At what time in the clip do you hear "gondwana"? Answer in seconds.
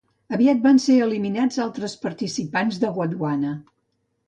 2.99-3.55